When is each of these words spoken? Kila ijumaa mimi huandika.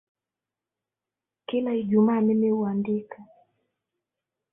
Kila 1.47 1.73
ijumaa 1.73 2.21
mimi 2.21 2.49
huandika. 2.49 3.25